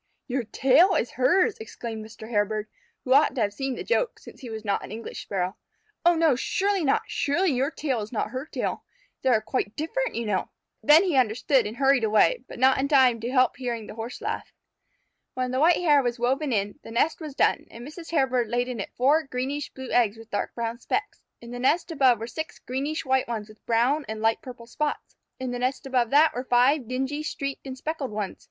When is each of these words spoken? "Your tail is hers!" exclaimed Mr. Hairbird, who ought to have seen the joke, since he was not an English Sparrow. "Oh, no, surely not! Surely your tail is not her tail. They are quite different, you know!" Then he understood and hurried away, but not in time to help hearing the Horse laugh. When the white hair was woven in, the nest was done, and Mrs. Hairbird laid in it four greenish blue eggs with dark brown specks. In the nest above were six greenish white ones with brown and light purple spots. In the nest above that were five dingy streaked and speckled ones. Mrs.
"Your 0.27 0.45
tail 0.45 0.95
is 0.95 1.11
hers!" 1.11 1.59
exclaimed 1.59 2.03
Mr. 2.03 2.27
Hairbird, 2.27 2.65
who 3.03 3.13
ought 3.13 3.35
to 3.35 3.41
have 3.41 3.53
seen 3.53 3.75
the 3.75 3.83
joke, 3.83 4.17
since 4.17 4.39
he 4.41 4.49
was 4.49 4.65
not 4.65 4.83
an 4.83 4.91
English 4.91 5.21
Sparrow. 5.21 5.57
"Oh, 6.03 6.15
no, 6.15 6.35
surely 6.35 6.83
not! 6.83 7.03
Surely 7.05 7.51
your 7.51 7.69
tail 7.69 8.01
is 8.01 8.11
not 8.11 8.31
her 8.31 8.47
tail. 8.47 8.83
They 9.21 9.29
are 9.29 9.41
quite 9.43 9.75
different, 9.75 10.15
you 10.15 10.25
know!" 10.25 10.49
Then 10.81 11.03
he 11.03 11.15
understood 11.17 11.67
and 11.67 11.77
hurried 11.77 12.03
away, 12.03 12.43
but 12.47 12.57
not 12.57 12.79
in 12.79 12.87
time 12.87 13.19
to 13.19 13.29
help 13.31 13.57
hearing 13.57 13.85
the 13.85 13.93
Horse 13.93 14.21
laugh. 14.21 14.51
When 15.35 15.51
the 15.51 15.59
white 15.59 15.77
hair 15.77 16.01
was 16.01 16.17
woven 16.17 16.51
in, 16.51 16.79
the 16.81 16.89
nest 16.89 17.19
was 17.21 17.35
done, 17.35 17.67
and 17.69 17.87
Mrs. 17.87 18.09
Hairbird 18.09 18.49
laid 18.49 18.67
in 18.67 18.79
it 18.79 18.89
four 18.95 19.21
greenish 19.21 19.71
blue 19.71 19.91
eggs 19.91 20.17
with 20.17 20.31
dark 20.31 20.55
brown 20.55 20.79
specks. 20.79 21.21
In 21.41 21.51
the 21.51 21.59
nest 21.59 21.91
above 21.91 22.17
were 22.17 22.25
six 22.25 22.57
greenish 22.57 23.05
white 23.05 23.27
ones 23.27 23.47
with 23.47 23.63
brown 23.67 24.05
and 24.09 24.19
light 24.19 24.41
purple 24.41 24.65
spots. 24.65 25.15
In 25.39 25.51
the 25.51 25.59
nest 25.59 25.85
above 25.85 26.09
that 26.09 26.33
were 26.33 26.43
five 26.43 26.87
dingy 26.87 27.21
streaked 27.21 27.67
and 27.67 27.77
speckled 27.77 28.09
ones. 28.09 28.37
Mrs. 28.37 28.39